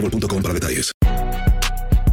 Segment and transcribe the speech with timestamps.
[0.00, 0.42] boostmobile.com.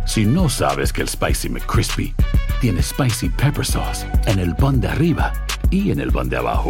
[0.06, 2.14] Si no sabes que el Spicy McCrispy
[2.62, 5.34] tiene Spicy Pepper Sauce en el pan de arriba
[5.70, 6.70] y en el pan de abajo,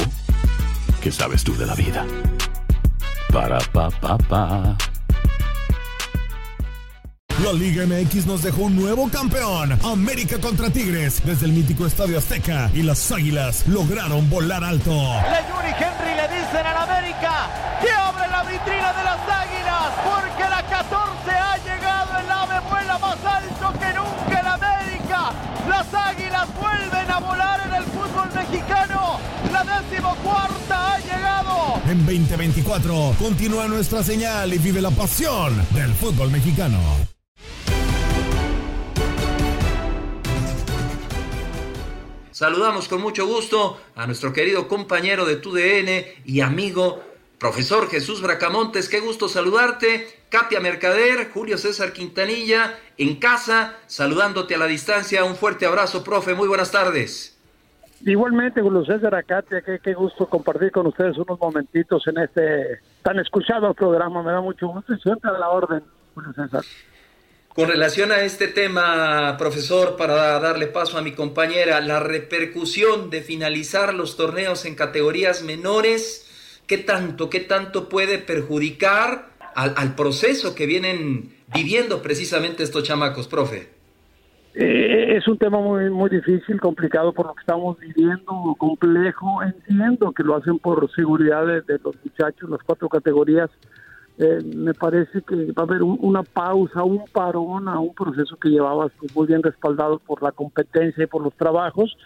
[1.02, 2.06] ¿qué sabes tú de la vida?
[3.32, 4.78] Para, pa, pa, pa.
[7.44, 9.78] La Liga MX nos dejó un nuevo campeón.
[9.84, 14.92] América contra Tigres desde el mítico Estadio Azteca y las Águilas lograron volar alto.
[14.92, 16.13] Le Yuri Henry
[30.04, 31.82] Decimocuarta ha llegado.
[31.88, 36.80] En 2024 continúa nuestra señal y vive la pasión del fútbol mexicano.
[42.32, 47.02] Saludamos con mucho gusto a nuestro querido compañero de TUDN y amigo,
[47.40, 48.90] profesor Jesús Bracamontes.
[48.90, 50.24] Qué gusto saludarte.
[50.28, 55.24] Katia Mercader, Julio César Quintanilla, en casa, saludándote a la distancia.
[55.24, 56.34] Un fuerte abrazo, profe.
[56.34, 57.33] Muy buenas tardes.
[58.06, 62.80] Igualmente, Julio César, a Katia, qué, qué gusto compartir con ustedes unos momentitos en este
[63.02, 64.22] tan escuchado programa.
[64.22, 65.82] Me da mucho gusto y siempre a la orden,
[66.14, 66.64] Julio César.
[67.56, 73.22] Con relación a este tema, profesor, para darle paso a mi compañera, la repercusión de
[73.22, 80.66] finalizar los torneos en categorías menores, ¿qué tanto, qué tanto puede perjudicar al proceso que
[80.66, 83.83] vienen viviendo precisamente estos chamacos, profe?
[84.56, 89.42] Eh, es un tema muy muy difícil, complicado por lo que estamos viviendo, complejo.
[89.42, 93.50] Entiendo que lo hacen por seguridad de, los muchachos, las cuatro categorías
[94.20, 98.38] eh, me parece que va a haber un- una pausa, un parón a un proceso
[98.38, 101.98] que llevaba pues, muy bien respaldado por la competencia y por los trabajos,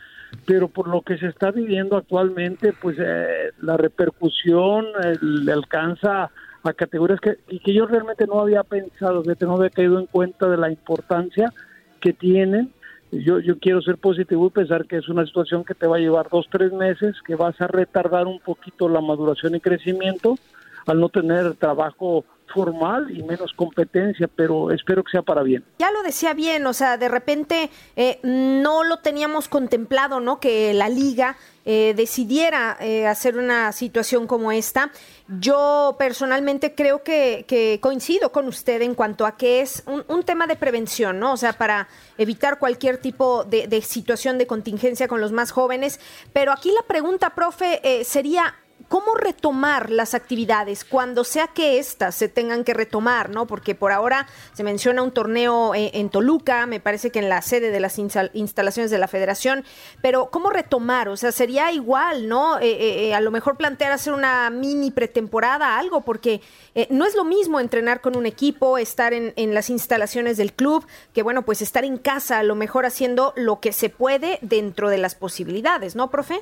[0.45, 4.85] pero por lo que se está viviendo actualmente, pues eh, la repercusión
[5.21, 6.31] le alcanza
[6.63, 10.47] a categorías que, que yo realmente no había pensado, que no había caído en cuenta
[10.47, 11.51] de la importancia
[11.99, 12.71] que tienen.
[13.11, 15.99] Yo, yo quiero ser positivo y pensar que es una situación que te va a
[15.99, 20.37] llevar dos, tres meses, que vas a retardar un poquito la maduración y crecimiento
[20.85, 25.63] al no tener trabajo formal y menos competencia, pero espero que sea para bien.
[25.79, 30.39] Ya lo decía bien, o sea, de repente eh, no lo teníamos contemplado, ¿no?
[30.39, 34.91] Que la liga eh, decidiera eh, hacer una situación como esta.
[35.27, 40.47] Yo personalmente creo que, coincido con usted en cuanto a que es un, un tema
[40.47, 41.33] de prevención, ¿no?
[41.33, 45.99] O sea, para evitar cualquier tipo de, de situación de contingencia con los más jóvenes.
[46.33, 48.55] Pero aquí la pregunta, profe, eh, sería,
[48.89, 53.45] ¿Cómo retomar las actividades cuando sea que éstas se tengan que retomar, no?
[53.45, 57.41] Porque por ahora se menciona un torneo eh, en Toluca, me parece que en la
[57.41, 59.65] sede de las instal- instalaciones de la Federación,
[60.01, 61.09] pero ¿cómo retomar?
[61.09, 62.59] O sea, sería igual, ¿no?
[62.59, 66.41] Eh, eh, eh, a lo mejor plantear hacer una mini pretemporada, algo, porque
[66.89, 70.85] no es lo mismo entrenar con un equipo, estar en, en las instalaciones del club,
[71.13, 74.89] que bueno, pues estar en casa, a lo mejor haciendo lo que se puede dentro
[74.89, 76.39] de las posibilidades, ¿no, profe?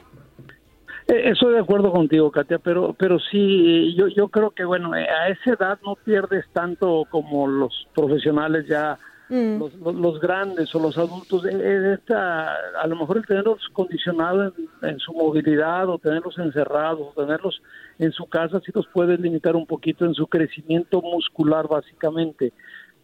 [1.07, 5.07] Eh, Estoy de acuerdo contigo, Katia, pero pero sí, yo yo creo que bueno, eh,
[5.07, 8.97] a esa edad no pierdes tanto como los profesionales ya,
[9.27, 9.57] Mm.
[9.59, 11.45] los, los, los grandes o los adultos.
[11.45, 16.37] Eh, eh, Esta, a lo mejor el tenerlos condicionados en, en su movilidad o tenerlos
[16.37, 17.61] encerrados o tenerlos
[17.97, 22.53] en su casa sí los puede limitar un poquito en su crecimiento muscular básicamente,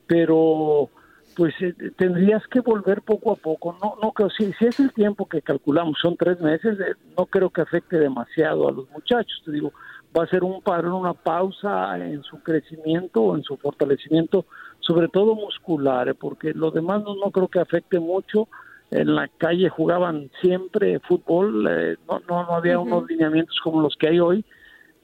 [0.06, 0.90] pero
[1.36, 3.78] pues eh, tendrías que volver poco a poco.
[3.82, 7.26] No, no creo, si, si es el tiempo que calculamos, son tres meses, eh, no
[7.26, 9.42] creo que afecte demasiado a los muchachos.
[9.46, 9.72] Te digo,
[10.18, 14.46] va a ser un parón, una pausa en su crecimiento o en su fortalecimiento,
[14.80, 18.48] sobre todo muscular, eh, porque lo demás no, no creo que afecte mucho.
[18.90, 23.96] En la calle jugaban siempre fútbol, eh, no, no, no había unos lineamientos como los
[23.96, 24.44] que hay hoy,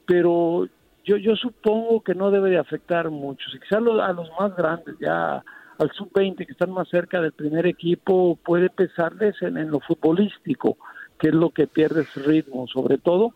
[0.06, 0.68] pero
[1.06, 3.50] yo, yo supongo que no debe de afectar mucho.
[3.50, 5.41] Si quizás a los más grandes, ya
[5.79, 10.77] al sub-20 que están más cerca del primer equipo, puede pesarles en, lo futbolístico,
[11.19, 13.33] que es lo que pierdes ritmo, sobre todo.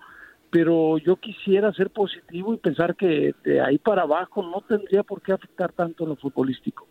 [0.50, 5.22] Pero yo quisiera ser positivo y pensar que de ahí para abajo no tendría por
[5.22, 6.88] qué afectar tanto en lo futbolístico.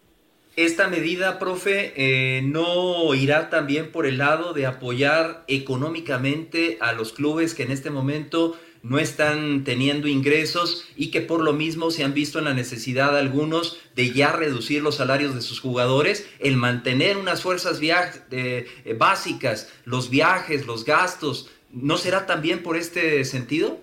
[0.57, 7.13] Esta medida, profe, eh, no irá también por el lado de apoyar económicamente a los
[7.13, 12.05] clubes que en este momento no están teniendo ingresos y que por lo mismo se
[12.05, 16.57] han visto en la necesidad algunos de ya reducir los salarios de sus jugadores, el
[16.57, 18.67] mantener unas fuerzas eh,
[18.99, 23.79] básicas, los viajes, los gastos, ¿no será también por este sentido?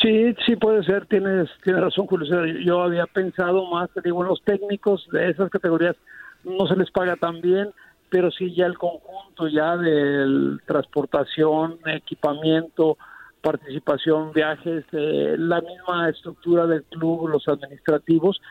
[0.00, 2.46] Sí, sí puede ser, tienes, tienes razón Julio.
[2.64, 5.96] Yo había pensado más, digo, los técnicos de esas categorías
[6.44, 7.70] no se les paga tan bien,
[8.08, 12.96] pero sí ya el conjunto ya de transportación, equipamiento,
[13.50, 18.42] participación, viajes, eh, la misma estructura del club, los administrativos.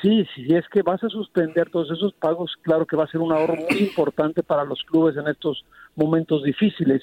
[0.00, 3.20] Sí, si es que vas a suspender todos esos pagos, claro que va a ser
[3.20, 5.64] un ahorro muy importante para los clubes en estos
[5.96, 7.02] momentos difíciles.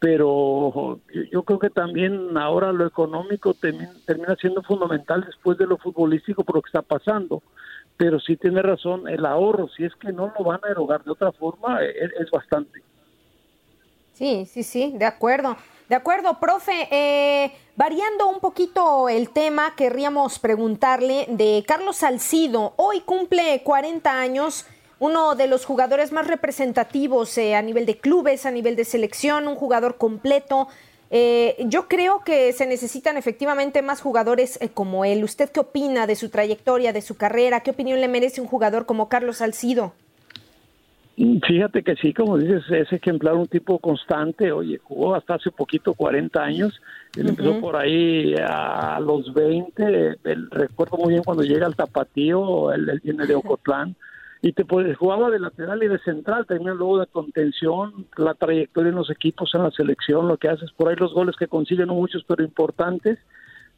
[0.00, 1.00] Pero
[1.30, 6.56] yo creo que también ahora lo económico termina siendo fundamental después de lo futbolístico por
[6.56, 7.42] lo que está pasando.
[7.96, 11.12] Pero sí tiene razón, el ahorro, si es que no lo van a erogar de
[11.12, 12.82] otra forma, es, es bastante.
[14.14, 15.56] Sí, sí, sí, de acuerdo.
[15.88, 16.88] De acuerdo, profe.
[16.90, 22.74] Eh, variando un poquito el tema, querríamos preguntarle de Carlos Salcido.
[22.76, 24.66] Hoy cumple 40 años,
[24.98, 29.48] uno de los jugadores más representativos eh, a nivel de clubes, a nivel de selección,
[29.48, 30.68] un jugador completo.
[31.10, 35.24] Eh, yo creo que se necesitan efectivamente más jugadores como él.
[35.24, 37.60] ¿Usted qué opina de su trayectoria, de su carrera?
[37.60, 39.92] ¿Qué opinión le merece un jugador como Carlos Salcido?
[41.46, 44.50] Fíjate que sí, como dices, es ejemplar un tipo constante.
[44.50, 46.80] Oye, jugó hasta hace poquito, 40 años.
[47.16, 50.18] Él empezó por ahí a los 20.
[50.50, 53.94] recuerdo muy bien cuando llega al Tapatío, él, viene de Ocotlán.
[54.40, 58.88] Y te puedes, jugaba de lateral y de central, termina luego de contención, la trayectoria
[58.90, 61.86] en los equipos, en la selección, lo que haces por ahí, los goles que consiguen,
[61.86, 63.20] no muchos, pero importantes.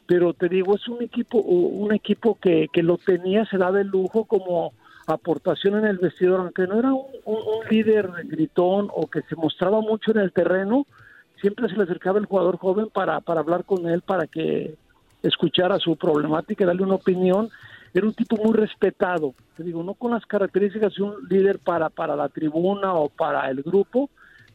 [0.06, 3.84] Pero te digo, es un equipo, un equipo que, que lo tenía, se da de
[3.84, 4.72] lujo como
[5.06, 10.10] aportación en el vestidor, aunque no era un, líder gritón o que se mostraba mucho
[10.12, 10.86] en el terreno,
[11.40, 14.76] siempre se le acercaba el jugador joven para, para hablar con él, para que
[15.22, 17.48] escuchara su problemática darle una opinión.
[17.92, 21.90] Era un tipo muy respetado, te digo, no con las características de un líder para,
[21.90, 24.10] para la tribuna o para el grupo,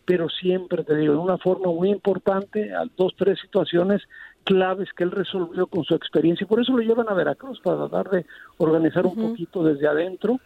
[0.05, 4.01] pero siempre, te digo, de una forma muy importante, a dos, tres situaciones
[4.43, 6.45] claves que él resolvió con su experiencia.
[6.45, 8.25] Y por eso lo llevan a Veracruz para tratar de
[8.57, 10.39] organizar un poquito desde adentro.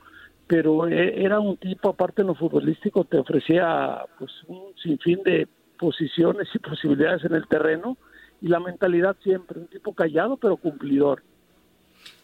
[0.47, 5.47] Pero eh, era un tipo aparte en lo futbolístico te ofrecía pues un sinfín de
[5.79, 7.97] posiciones y posibilidades en el terreno
[8.41, 9.59] y la mentalidad siempre.
[9.59, 11.23] Un tipo callado pero cumplidor.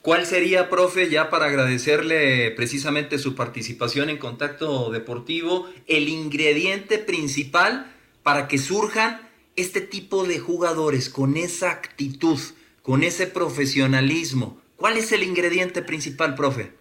[0.02, 7.86] ¿Cuál sería, profe, ya para agradecerle precisamente su participación en Contacto Deportivo, el ingrediente principal
[8.24, 12.40] para que surjan este tipo de jugadores con esa actitud,
[12.82, 14.60] con ese profesionalismo?
[14.76, 16.72] ¿Cuál es el ingrediente principal, profe?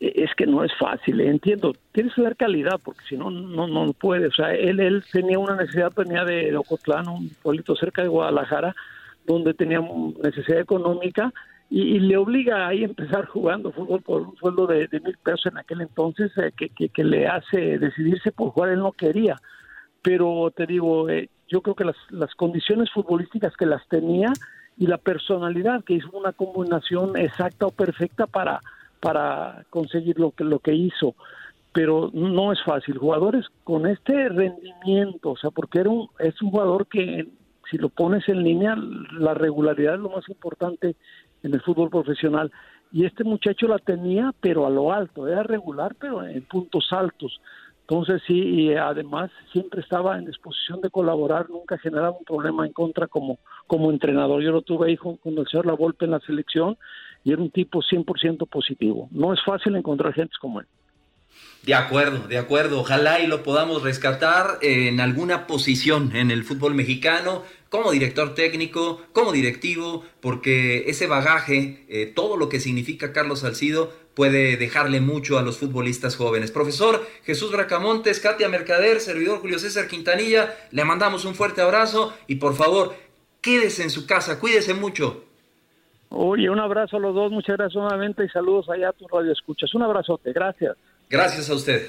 [0.00, 1.28] E, es que no es fácil, ¿eh?
[1.28, 1.74] entiendo.
[1.92, 4.28] Tienes que dar calidad, porque si no, no, no puede.
[4.28, 8.74] O sea, él, él tenía una necesidad, venía de Ocotlán, un pueblito cerca de Guadalajara,
[9.26, 9.80] donde tenía
[10.22, 11.32] necesidad económica
[11.70, 15.58] y, le obliga ahí a empezar jugando fútbol por un sueldo de, mil pesos en
[15.58, 18.70] aquel entonces, eh, que, que, le hace decidirse por jugar.
[18.70, 19.36] Él no quería.
[20.02, 24.32] Pero te digo, eh, yo creo que las, las condiciones futbolísticas que las tenía
[24.78, 28.60] y la personalidad que hizo una combinación exacta o perfecta para,
[29.00, 31.14] para conseguir lo que, lo que hizo.
[31.72, 32.98] Pero no es fácil.
[32.98, 37.28] Jugadores con este rendimiento, o sea, porque era un, es un jugador que
[37.70, 38.76] si lo pones en línea,
[39.12, 40.96] la regularidad es lo más importante
[41.42, 42.50] en el fútbol profesional.
[42.92, 47.40] Y este muchacho la tenía, pero a lo alto, era regular, pero en puntos altos.
[47.90, 52.72] Entonces sí, y además siempre estaba en disposición de colaborar, nunca generaba un problema en
[52.72, 54.40] contra como, como entrenador.
[54.44, 56.78] Yo lo tuve ahí con, el señor La Volpe en la selección
[57.24, 59.08] y era un tipo 100% positivo.
[59.10, 60.68] No es fácil encontrar gente como él.
[61.64, 62.78] De acuerdo, de acuerdo.
[62.78, 69.02] Ojalá y lo podamos rescatar en alguna posición en el fútbol mexicano, como director técnico,
[69.12, 75.38] como directivo, porque ese bagaje, eh, todo lo que significa Carlos Salcido, puede dejarle mucho
[75.38, 76.50] a los futbolistas jóvenes.
[76.50, 82.34] Profesor Jesús Bracamontes, Katia Mercader, servidor Julio César Quintanilla, le mandamos un fuerte abrazo y
[82.34, 82.94] por favor,
[83.40, 85.24] quédese en su casa, cuídese mucho.
[86.10, 89.32] Oye, un abrazo a los dos, muchas gracias nuevamente y saludos allá a tu radio
[89.32, 89.74] escuchas.
[89.74, 90.76] Un abrazote, gracias.
[91.08, 91.88] Gracias a usted.